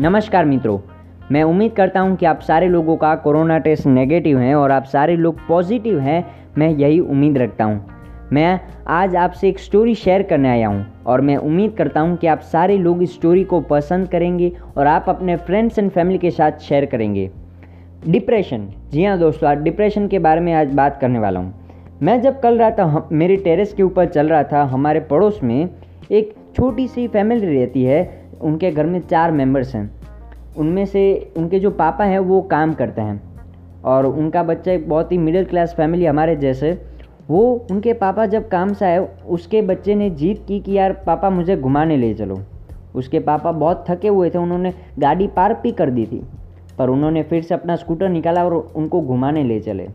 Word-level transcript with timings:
नमस्कार 0.00 0.44
मित्रों, 0.44 0.78
मैं 1.32 1.42
उम्मीद 1.42 1.72
करता 1.72 2.00
हूँ 2.00 2.14
कि 2.16 2.26
आप 2.26 2.40
सारे 2.40 2.68
लोगों 2.68 2.96
का 2.96 3.14
कोरोना 3.14 3.56
टेस्ट 3.58 3.86
नेगेटिव 3.86 4.38
है 4.38 4.54
और 4.54 4.70
आप 4.70 4.84
सारे 4.84 5.16
लोग 5.16 5.38
पॉजिटिव 5.48 5.98
हैं, 5.98 6.24
मैं 6.58 6.68
यही 6.68 7.00
उम्मीद 7.00 7.36
रखता 7.38 7.64
हूँ। 7.64 8.28
मैं 8.32 8.60
आज 8.88 9.16
आपसे 9.16 9.48
एक 9.48 9.58
स्टोरी 9.58 9.94
शेयर 9.94 10.22
करने 10.22 10.48
आया 10.48 10.68
हूँ 10.68 10.86
और 11.06 11.20
मैं 11.20 11.36
उम्मीद 11.36 11.74
करता 11.78 12.00
हूँ 12.00 12.16
कि 12.16 12.26
आप 12.26 12.40
सारे 12.42 12.76
लोग 12.78 13.02
इस 13.02 13.14
स्टोरी 13.14 13.42
को 13.44 13.60
पसंद 13.60 14.08
करेंगे 14.08 14.50
और 14.76 14.86
आप 14.86 15.08
अपने 15.08 15.36
फ्रेंड्स 15.38 15.78
एंड 15.78 15.90
फैमिली 15.90 16.18
के 16.18 16.30
साथ 16.30 16.58
शेयर 16.60 16.86
करेंगे। 16.86 17.28
डिप्रेशन 18.06 18.66
जी 18.92 19.04
हाँ 19.04 19.18
दोस्तों, 19.18 19.50
आज 19.50 19.58
डिप्रेशन 19.58 20.06
के 20.08 20.18
बारे 20.18 20.40
में 20.40 20.52
आज 20.54 20.72
बात 20.72 20.98
करने 21.00 21.18
वाला 21.18 21.40
हूँ। 21.40 21.98
मैं 22.02 22.20
जब 22.22 22.40
कल 22.40 22.58
रहा 22.58 22.70
था 22.70 23.08
मेरे 23.12 23.36
टेरेस 23.38 23.74
के 23.74 23.82
ऊपर 23.82 24.06
चल 24.06 24.28
रहा 24.28 24.42
था, 24.44 24.62
हमारे 24.64 25.00
पड़ोस 25.02 25.40
में 25.42 25.68
एक 26.10 26.34
छोटी 26.56 26.88
सी 26.88 27.06
फैमिली 27.08 27.54
रहती 27.54 27.84
है, 27.84 28.18
उनके 28.40 28.70
घर 28.70 28.86
में 28.86 29.00
चार 29.00 29.32
मेंबर्स 29.32 29.74
हैं। 29.74 29.99
उनमें 30.58 30.86
से 30.86 31.32
उनके 31.36 31.58
जो 31.58 31.70
पापा 31.70 32.04
हैं, 32.04 32.18
वो 32.18 32.42
काम 32.42 32.74
करते 32.74 33.00
हैं। 33.00 33.30
और 33.84 34.06
उनका 34.06 34.42
बच्चा 34.42 34.72
एक 34.72 34.88
बहुत 34.88 35.12
ही 35.12 35.18
मिडिल 35.18 35.44
क्लास 35.44 35.74
फैमिली 35.74 36.06
हमारे 36.06 36.36
जैसे। 36.36 36.82
वो, 37.28 37.66
उनके 37.70 37.92
पापा 37.92 38.26
जब 38.26 38.48
काम 38.48 38.72
से 38.72 38.84
आए, 38.84 39.08
उसके 39.28 39.62
बच्चे 39.62 39.94
ने 39.94 40.10
जीत 40.10 40.44
की 40.48 40.60
कि 40.60 40.72
यार, 40.72 40.92
पापा 40.92 41.30
मुझे 41.30 41.56
घुमाने 41.56 41.96
ले 41.96 42.14
चलो। 42.14 42.40
उसके 42.94 43.20
पापा 43.20 43.52
बहुत 43.52 43.84
थके 43.90 44.08
हुए 44.08 44.30
थे, 44.30 44.38
उन्होंने 44.38 44.74
गाड़ी 44.98 45.26
पार्क 45.26 45.60
भी 45.62 45.72
कर 45.72 45.90
दी 45.90 46.06
थी। 46.06 46.26
पर 46.78 46.88
उन्होंने 46.88 47.22
फिर 47.22 47.42
से 47.42 47.54
अपना 47.54 47.76
स्कूटर 47.76 48.08
निकाला 48.08 48.44
और 48.44 48.72
उनको 48.76 49.02
घुमाने 49.02 49.44
ले 49.44 49.60
चले। 49.60 49.88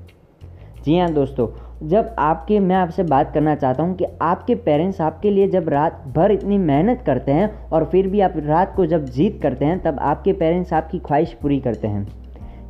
जी 0.85 0.98
हाँ 0.99 1.12
दोस्तों, 1.13 1.48
जब 1.89 2.16
आपके, 2.20 2.59
मैं 2.59 2.75
आपसे 2.75 3.03
बात 3.03 3.31
करना 3.34 3.53
चाहता 3.55 3.84
हूँ 3.84 3.95
कि 3.95 4.05
आपके 4.21 4.55
पेरेंट्स 4.55 4.99
आपके 5.02 5.30
लिए 5.31 5.48
जब 5.48 5.70
रात 5.70 6.03
भर 6.16 6.31
इतनी 6.31 6.57
मेहनत 6.57 7.02
करते 7.05 7.31
हैं 7.31 7.70
और 7.70 7.85
फिर 7.85 8.07
भी 8.07 8.20
आप 8.20 8.34
रात 8.38 8.76
को 8.76 8.85
जब 8.85 9.05
जीत 9.05 9.40
करते 9.41 9.65
हैं, 9.65 9.79
तब 9.79 9.98
आपके 9.99 10.34
पेरेंट्स 10.34 10.74
आपकी 10.74 10.99
ख्वाहिश 10.99 11.34
पूरी 11.34 11.59
करते 11.59 11.87
हैं। 11.87 12.05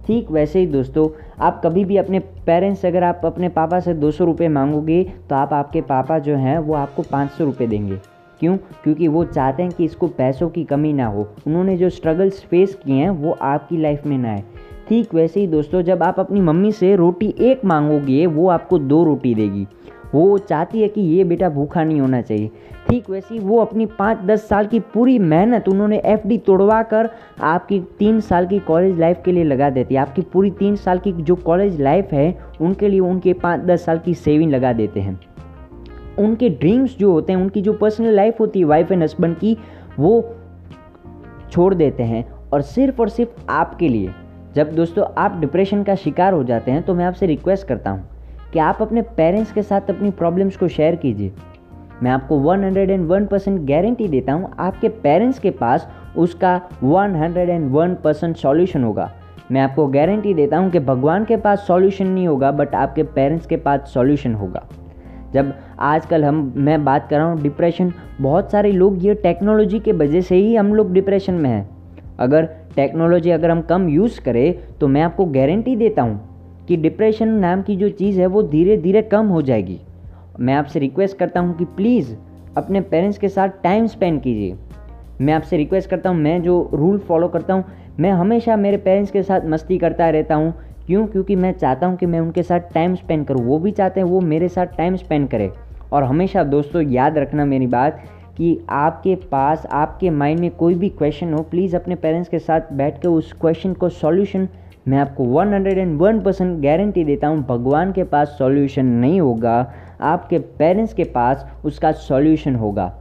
ठीक 0.07 0.31
वैसे 0.31 0.59
ही 0.59 0.67
दोस्तों, 0.67 1.07
आप 1.39 1.61
कभी 1.65 1.85
भी 1.85 1.97
अपने 1.97 2.19
पेरेंट्स, 2.19 2.85
अगर 2.85 3.03
आप 3.03 3.21
अपने 3.25 3.49
पापा 3.49 3.79
से 3.79 3.93
दो 3.93 4.11
सौ 4.11 4.25
रुपये 4.25 4.47
मांगोगे 4.49 5.03
तो 5.29 5.35
आप 5.35 5.53
आपके 5.53 5.81
पापा 5.81 6.19
जो 6.19 6.35
हैं, 6.35 6.57
वो 6.59 6.73
आपको 6.73 7.01
पाँच 7.01 7.31
सौ 7.31 7.45
रुपये 7.45 7.67
देंगे। 7.67 7.97
क्यों? 8.39 8.57
क्योंकि 8.83 9.07
वो 9.07 9.23
चाहते 9.25 9.63
हैं 9.63 9.71
कि 9.71 9.85
इसको 9.85 10.07
पैसों 10.07 10.49
की 10.49 10.63
कमी 10.63 10.93
ना 10.93 11.05
हो। 11.05 11.27
उन्होंने 11.47 11.77
जो 11.77 11.89
स्ट्रगल्स 11.89 12.41
फेस 12.41 12.75
किए 12.75 12.95
हैं, 12.95 13.09
वो 13.09 13.37
आपकी 13.41 13.77
लाइफ 13.77 14.05
में 14.05 14.17
ना 14.17 14.31
आए। 14.31 14.43
ठीक 14.89 15.13
वैसे 15.13 15.39
ही 15.39 15.47
दोस्तों, 15.47 15.81
जब 15.81 16.03
आप 16.03 16.19
अपनी 16.19 16.41
मम्मी 16.41 16.71
से 16.71 16.95
रोटी 16.95 17.35
एक 17.39 17.65
मांगोगे, 17.65 18.25
वो 18.25 18.49
आपको 18.49 18.77
दो 18.77 19.03
रोटी 19.03 19.35
देगी। 19.35 19.67
वो 20.15 20.37
चाहती 20.37 20.81
है 20.81 20.87
कि 20.87 21.01
ये 21.01 21.23
बेटा 21.23 21.49
भूखा 21.49 21.83
नहीं 21.83 22.01
होना 22.01 22.21
चाहिए। 22.21 22.51
ठीक 22.89 23.09
वैसे 23.09 23.33
ही 23.33 23.39
वो 23.39 23.59
अपनी 23.59 23.85
पाँच 23.85 24.17
दस 24.17 24.47
साल 24.47 24.67
की 24.67 24.79
पूरी 24.79 25.19
मेहनत 25.19 25.69
उन्होंने 25.69 26.01
एफ़ 26.05 26.27
डी 26.27 26.37
तोड़वा 26.37 26.83
कर 26.83 27.09
आपकी 27.41 27.79
तीन 27.79 28.19
साल 28.19 28.47
की 28.47 28.59
कॉलेज 28.59 28.99
लाइफ 28.99 29.21
के 29.25 29.31
लिए 29.31 29.43
लगा 29.43 29.69
देती 29.69 29.95
है। 29.95 30.01
आपकी 30.01 30.21
पूरी 30.21 30.51
तीन 30.51 30.75
साल 30.75 30.99
की 30.99 31.11
जो 31.11 31.35
कॉलेज 31.35 31.81
लाइफ 31.81 32.11
है, 32.11 32.39
उनके 32.61 32.87
लिए 32.87 32.99
उनके 32.99 33.33
पाँच 33.33 33.61
दस 33.61 33.85
साल 33.85 33.99
की 33.99 34.13
सेविंग 34.13 34.51
लगा 34.51 34.73
देते 34.73 34.99
हैं। 34.99 35.19
उनके 36.19 36.49
ड्रीम्स 36.49 36.97
जो 36.97 37.11
होते 37.11 37.33
हैं, 37.33 37.39
उनकी 37.39 37.61
जो 37.61 37.73
पर्सनल 37.73 38.13
लाइफ 38.13 38.39
होती 38.39 38.59
है 38.59 38.65
वाइफ 38.65 38.91
एंड 38.91 39.03
हस्बैंड 39.03 39.37
की, 39.37 39.57
वो 39.99 40.29
छोड़ 41.51 41.73
देते 41.73 42.03
हैं। 42.03 42.35
और 42.53 42.61
सिर्फ़ 42.61 43.01
और 43.01 43.09
सिर्फ़ 43.09 43.45
आपके 43.49 43.89
लिए। 43.89 44.09
जब 44.55 44.71
दोस्तों 44.75 45.05
आप 45.17 45.39
डिप्रेशन 45.39 45.81
का 45.83 45.93
शिकार 45.95 46.33
हो 46.33 46.43
जाते 46.43 46.71
हैं 46.71 46.81
तो 46.83 46.93
मैं 46.95 47.05
आपसे 47.05 47.25
रिक्वेस्ट 47.25 47.67
करता 47.67 47.91
हूँ 47.91 48.51
कि 48.53 48.59
आप 48.59 48.81
अपने 48.81 49.01
पेरेंट्स 49.17 49.51
के 49.51 49.61
साथ 49.61 49.89
अपनी 49.89 50.11
प्रॉब्लम्स 50.11 50.57
को 50.57 50.67
शेयर 50.67 50.95
कीजिए। 50.95 51.31
मैं 52.03 52.11
आपको 52.11 52.37
101 52.43 53.27
परसेंट 53.27 53.59
गारंटी 53.67 54.07
देता 54.07 54.33
हूँ, 54.33 54.51
आपके 54.59 54.89
पेरेंट्स 54.89 55.39
के 55.39 55.51
पास 55.51 55.87
उसका 56.17 56.55
101 56.83 57.95
परसेंट 58.03 58.37
सॉल्यूशन 58.37 58.83
होगा। 58.83 59.11
मैं 59.51 59.61
आपको 59.61 59.87
गारंटी 59.87 60.33
देता 60.33 60.57
हूँ 60.57 60.71
कि 60.71 60.79
भगवान 60.79 61.25
के 61.25 61.37
पास 61.37 61.67
सॉल्यूशन 61.67 62.07
नहीं 62.07 62.27
होगा 62.27 62.51
बट 62.51 62.75
आपके 62.75 63.03
पेरेंट्स 63.03 63.45
के 63.45 63.57
पास 63.57 63.91
सॉल्यूशन 63.93 64.35
होगा। 64.35 64.65
जब 65.33 65.53
आजकल 65.81 66.25
हम, 66.25 66.53
मैं 66.57 66.83
बात 66.85 67.09
कर 67.09 67.17
रहा 67.17 67.27
हूँ 67.27 67.41
डिप्रेशन 67.41 67.93
बहुत 68.21 68.51
सारे 68.51 68.71
लोग 68.71 69.05
ये 69.05 69.13
टेक्नोलॉजी 69.13 69.79
के 69.79 69.91
वजह 69.93 70.21
से 70.21 70.35
ही 70.35 70.55
हम 70.55 70.73
लोग 70.73 70.93
डिप्रेशन 70.93 71.33
में 71.33 71.49
हैं। 71.49 71.74
अगर 72.19 72.45
टेक्नोलॉजी 72.75 73.31
अगर 73.31 73.51
हम 73.51 73.61
कम 73.61 73.89
यूज़ 73.89 74.21
करें 74.21 74.53
तो 74.79 74.87
मैं 74.87 75.01
आपको 75.01 75.25
गारंटी 75.25 75.75
देता 75.75 76.01
हूँ 76.01 76.65
कि 76.67 76.77
डिप्रेशन 76.77 77.27
नाम 77.27 77.61
की 77.61 77.75
जो 77.75 77.89
चीज़ 77.89 78.19
है, 78.21 78.25
वो 78.25 78.43
धीरे 78.43 78.77
धीरे 78.77 79.01
कम 79.01 79.27
हो 79.27 79.41
जाएगी। 79.41 79.79
मैं 80.39 80.53
आपसे 80.53 80.79
रिक्वेस्ट 80.79 81.17
करता 81.17 81.39
हूँ 81.39 81.57
कि 81.57 81.65
प्लीज़ 81.65 82.15
अपने 82.57 82.81
पेरेंट्स 82.81 83.17
के 83.17 83.29
साथ 83.29 83.49
टाइम 83.63 83.87
स्पेंड 83.87 84.21
कीजिए। 84.21 84.55
मैं 85.21 85.33
आपसे 85.33 85.57
रिक्वेस्ट 85.57 85.89
करता 85.89 86.09
हूँ, 86.09 86.17
मैं 86.17 86.41
जो 86.41 86.69
रूल 86.73 86.97
फॉलो 86.97 87.27
करता 87.27 87.53
हूँ, 87.53 87.63
मैं 87.99 88.11
हमेशा 88.11 88.55
मेरे 88.55 88.77
पेरेंट्स 88.77 89.11
के 89.11 89.23
साथ 89.23 89.41
मस्ती 89.45 89.77
करता 89.77 90.09
रहता 90.09 90.35
हूँ। 90.35 90.53
क्यों? 90.87 91.07
क्योंकि 91.07 91.35
मैं 91.35 91.51
चाहता 91.51 91.87
हूँ 91.87 91.97
कि 91.97 92.05
मैं 92.05 92.19
उनके 92.19 92.43
साथ 92.43 92.59
टाइम 92.73 92.95
स्पेंड 92.95 93.25
करूँ। 93.25 93.45
वो 93.45 93.59
भी 93.59 93.71
चाहते 93.71 93.99
हैं, 93.99 94.07
वो 94.07 94.21
मेरे 94.21 94.47
साथ 94.47 94.65
टाइम 94.65 94.95
स्पेंड 94.95 95.29
करें। 95.29 95.49
और 95.91 96.03
हमेशा 96.03 96.43
दोस्तों, 96.43 96.81
याद 96.81 97.17
रखना 97.17 97.45
मेरी 97.45 97.67
बात 97.67 98.01
कि 98.37 98.65
आपके 98.69 99.15
पास, 99.15 99.65
आपके 99.65 100.09
माइंड 100.09 100.39
में 100.39 100.51
कोई 100.51 100.75
भी 100.75 100.89
क्वेश्चन 100.89 101.33
हो 101.33 101.41
प्लीज़ 101.41 101.75
अपने 101.75 101.95
पेरेंट्स 101.95 102.29
के 102.29 102.39
साथ 102.39 102.61
बैठ 102.73 103.01
कर 103.01 103.07
उस 103.07 103.33
क्वेश्चन 103.33 103.73
को 103.73 103.89
सॉल्यूशन 103.89 104.47
मैं 104.87 104.97
आपको 104.97 105.23
101 105.23 106.23
परसेंट 106.23 106.63
गारंटी 106.63 107.03
देता 107.03 107.27
हूँ, 107.27 107.45
भगवान 107.45 107.91
के 107.91 108.03
पास 108.03 108.35
सॉल्यूशन 108.39 108.85
नहीं 108.85 109.21
होगा, 109.21 109.73
आपके 110.01 110.39
पेरेंट्स 110.39 110.93
के 110.93 111.03
पास 111.03 111.51
उसका 111.65 111.91
सॉल्यूशन 111.91 112.55
होगा। 112.55 112.93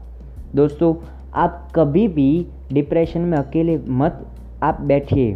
दोस्तों, 0.54 0.94
आप 1.34 1.68
कभी 1.74 2.08
भी 2.08 2.46
डिप्रेशन 2.72 3.20
में 3.20 3.38
अकेले 3.38 3.80
मत, 3.88 4.26
आप 4.62 4.80
बैठिए। 4.80 5.34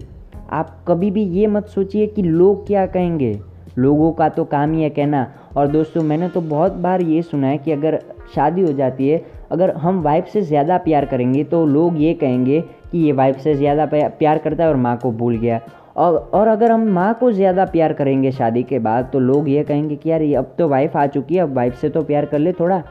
आप 0.51 0.85
कभी 0.89 1.11
भी 1.11 1.23
ये 1.23 1.47
मत 1.47 1.67
सोचिए 1.67 2.07
कि 2.07 2.23
लोग 2.23 2.67
क्या 2.67 2.87
कहेंगे। 2.87 3.41
लोगों 3.79 4.13
का 4.13 4.29
तो 4.29 4.45
काम 4.45 4.73
ही 4.73 4.83
है 4.83 4.91
कहना। 4.91 5.33
और 5.57 5.67
दोस्तों, 5.67 6.03
मैंने 6.03 6.29
तो 6.29 6.41
बहुत 6.41 6.73
बार 6.73 7.01
ये 7.01 7.23
सुना 7.23 7.47
है 7.47 7.59
कि 7.59 7.73
अगर 7.73 8.03
शादी 8.35 8.61
हो 8.61 8.73
जाती 8.73 9.09
है 9.09 9.38
अगर 9.51 9.71
हम 9.77 10.01
वाइफ 10.03 10.27
से 10.27 10.43
ज़्यादा 10.43 10.77
प्यार 10.79 11.05
करेंगे 11.05 11.45
तो 11.45 11.65
लोग 11.67 12.01
ये 12.03 12.13
कहेंगे 12.15 12.61
कि 12.93 12.99
ये 12.99 13.13
वाइफ 13.13 13.39
से 13.39 13.55
ज़्यादा 13.55 13.87
प्यार 13.93 14.39
करता 14.39 14.65
है 14.65 14.71
और 14.71 14.77
माँ 14.77 14.97
को 14.97 15.13
भूल 15.13 15.37
गया। 15.37 15.61
और 15.97 16.17
और 16.35 16.49
अगर 16.49 16.73
हम 16.73 16.87
माँ 16.93 17.13
को 17.21 17.31
ज़्यादा 17.33 17.65
प्यार 17.67 17.93
करेंगे 17.93 18.31
शादी 18.33 18.63
के 18.63 18.79
बाद 18.79 19.09
तो 19.13 19.19
लोग 19.21 19.49
ये 19.49 19.63
कहेंगे 19.65 19.97
कि 19.97 20.11
यार 20.11 20.23
ये 20.23 20.35
अब 20.35 20.55
तो 20.59 20.69
वाइफ 20.69 20.97
आ 20.97 21.07
चुकी 21.07 21.35
है, 21.35 21.43
अब 21.43 21.55
वाइफ 21.57 21.75
से 21.75 21.89
तो 21.89 22.03
प्यार 22.03 22.27
कर 22.27 22.39
ले 22.39 22.53
थोड़ा। 22.53 22.83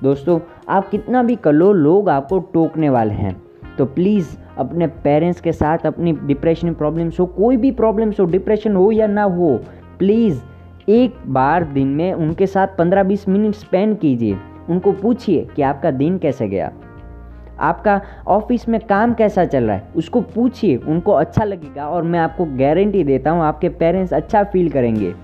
दोस्तों, 0.00 0.38
आप 0.68 0.88
कितना 0.90 1.22
भी 1.22 1.36
कर 1.36 1.52
लो, 1.52 1.72
लोग 1.72 2.08
आपको 2.08 2.38
टोकने 2.54 2.90
वाले 2.90 3.14
हैं। 3.14 3.34
तो 3.78 3.84
प्लीज़, 3.86 4.36
अपने 4.58 4.86
पेरेंट्स 5.04 5.40
के 5.40 5.52
साथ 5.52 5.86
अपनी 5.86 6.12
डिप्रेशन 6.12 6.74
प्रॉब्लम्स 6.74 7.20
हो, 7.20 7.26
कोई 7.26 7.56
भी 7.56 7.70
प्रॉब्लम्स 7.72 8.20
हो, 8.20 8.24
डिप्रेशन 8.26 8.76
हो 8.76 8.90
या 8.92 9.06
ना 9.06 9.22
हो, 9.24 9.56
प्लीज़, 9.98 10.40
एक 10.88 11.14
बार 11.28 11.64
दिन 11.64 11.88
में 11.88 12.12
उनके 12.12 12.46
साथ 12.46 12.76
पंद्रह 12.78 13.02
बीस 13.02 13.28
मिनट 13.28 13.54
स्पेंड 13.54 13.98
कीजिए। 13.98 14.36
उनको 14.70 14.92
पूछिए 14.92 15.46
कि 15.56 15.62
आपका 15.62 15.90
दिन 15.90 16.18
कैसे 16.18 16.48
गया। 16.48 16.70
आपका 17.60 18.00
ऑफ़िस 18.28 18.68
में 18.68 18.80
काम 18.80 19.14
कैसा 19.14 19.44
चल 19.44 19.64
रहा 19.64 19.76
है? 19.76 19.88
उसको 19.96 20.20
पूछिए, 20.20 20.76
उनको 20.76 21.12
अच्छा 21.12 21.44
लगेगा 21.44 21.88
और 21.88 22.02
मैं 22.02 22.18
आपको 22.18 22.44
गारंटी 22.58 23.04
देता 23.04 23.30
हूँ 23.30 23.42
आपके 23.42 23.68
पेरेंट्स 23.68 24.12
अच्छा 24.12 24.42
फील 24.44 24.70
करेंगे। 24.70 25.14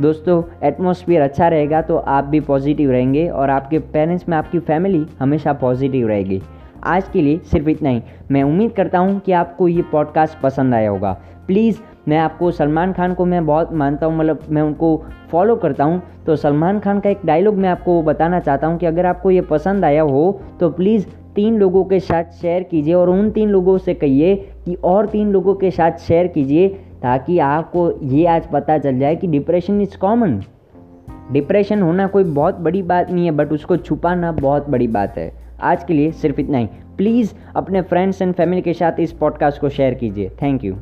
दोस्तों 0.00 0.42
एटमोसफियर 0.62 1.22
अच्छा 1.22 1.48
रहेगा 1.48 1.80
तो 1.82 1.96
आप 1.96 2.24
भी 2.24 2.40
पॉजिटिव 2.40 2.90
रहेंगे 2.90 3.28
और 3.28 3.50
आपके 3.50 3.78
पेरेंट्स 3.78 4.28
में 4.28 4.36
आपकी 4.36 4.58
फैमिली 4.58 5.06
हमेशा 5.20 5.52
पॉजिटिव 5.52 6.08
रहेगी। 6.08 6.40
आज 6.84 7.08
के 7.08 7.22
लिए 7.22 7.38
सिर्फ़ 7.38 7.68
इतना 7.68 7.88
ही। 7.88 8.02
मैं 8.30 8.42
उम्मीद 8.42 8.72
करता 8.72 8.98
हूँ 8.98 9.20
कि 9.20 9.32
आपको 9.32 9.68
ये 9.68 9.82
पॉडकास्ट 9.82 10.40
पसंद 10.40 10.74
आया 10.74 10.90
होगा। 10.90 11.12
प्लीज़ 11.46 11.80
मैं 12.08 12.18
आपको 12.18 12.50
सलमान 12.50 12.92
खान 12.92 13.14
को 13.14 13.24
मैं 13.24 13.46
बहुत 13.46 13.72
मानता 13.72 14.06
हूँ 14.06 14.16
मतलब 14.18 14.40
मैं 14.50 14.62
उनको 14.62 15.04
फॉलो 15.30 15.56
करता 15.56 15.84
हूँ। 15.84 16.02
तो 16.26 16.36
सलमान 16.36 16.80
खान 16.80 17.00
का 17.00 17.10
एक 17.10 17.20
डायलॉग 17.24 17.54
मैं 17.54 17.68
आपको 17.68 18.02
बताना 18.02 18.40
चाहता 18.40 18.66
हूँ 18.66 18.78
कि 18.78 18.86
अगर 18.86 19.06
आपको 19.06 19.30
ये 19.30 19.40
पसंद 19.40 19.84
आया 19.84 20.02
हो 20.02 20.40
तो 20.60 20.70
प्लीज़ 20.70 21.06
तीन 21.34 21.58
लोगों 21.58 21.84
के 21.84 22.00
साथ 22.00 22.24
शेयर 22.24 22.62
कीजिए 22.62 22.94
और 22.94 23.10
उन 23.10 23.30
तीन 23.30 23.48
लोगों 23.48 23.78
से 23.78 23.94
कहिए 23.94 24.34
कि 24.64 24.74
और 24.74 25.06
तीन 25.06 25.32
लोगों 25.32 25.54
के 25.54 25.70
साथ 25.70 25.92
शेयर 25.92 26.26
कीजिए 26.26 26.68
ताकि 27.02 27.38
आपको 27.38 27.90
ये 28.02 28.26
आज 28.26 28.46
पता 28.46 28.78
चल 28.78 28.98
जाए 28.98 29.16
कि 29.16 29.26
डिप्रेशन 29.26 29.80
इज़ 29.80 29.98
कॉमन 29.98 30.42
डिप्रेशन 31.32 31.82
होना 31.82 32.06
कोई 32.06 32.24
बहुत 32.24 32.58
बड़ी 32.58 32.82
बात 32.82 33.10
नहीं 33.10 33.24
है 33.24 33.30
बट 33.30 33.52
उसको 33.52 33.76
छुपाना 33.76 34.32
बहुत 34.32 34.68
बड़ी 34.70 34.88
बात 34.88 35.18
है। 35.18 35.41
आज 35.62 35.84
के 35.84 35.94
लिए 35.94 36.12
सिर्फ़ 36.12 36.40
इतना 36.40 36.58
ही। 36.58 36.66
प्लीज़ 36.96 37.32
अपने 37.56 37.82
फ्रेंड्स 37.82 38.22
एंड 38.22 38.34
फैमिली 38.34 38.62
के 38.62 38.72
साथ 38.72 39.00
इस 39.00 39.12
पॉडकास्ट 39.12 39.60
को 39.60 39.68
शेयर 39.68 39.94
कीजिए। 39.94 40.30
Thank 40.42 40.64
you 40.64 40.76